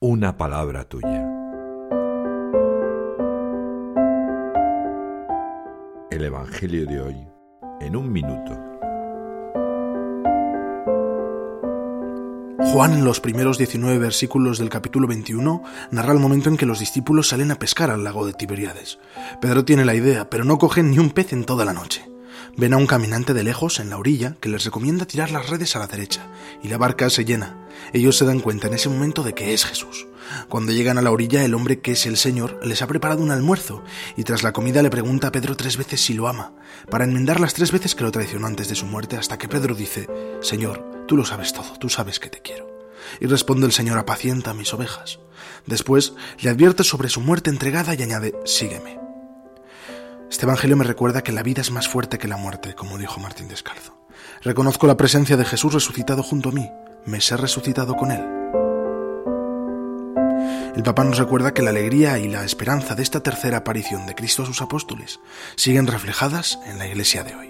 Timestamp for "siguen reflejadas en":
65.56-66.78